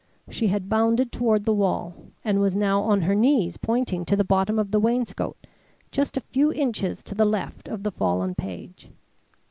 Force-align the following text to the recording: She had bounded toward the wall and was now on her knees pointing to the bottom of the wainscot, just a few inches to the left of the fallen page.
She 0.31 0.47
had 0.47 0.67
bounded 0.67 1.11
toward 1.11 1.43
the 1.45 1.53
wall 1.53 1.93
and 2.25 2.39
was 2.39 2.55
now 2.55 2.81
on 2.81 3.01
her 3.03 3.13
knees 3.13 3.57
pointing 3.57 4.03
to 4.05 4.15
the 4.15 4.23
bottom 4.23 4.57
of 4.57 4.71
the 4.71 4.79
wainscot, 4.79 5.37
just 5.91 6.17
a 6.17 6.21
few 6.21 6.51
inches 6.51 7.03
to 7.03 7.13
the 7.13 7.23
left 7.23 7.67
of 7.67 7.83
the 7.83 7.91
fallen 7.91 8.33
page. 8.33 8.89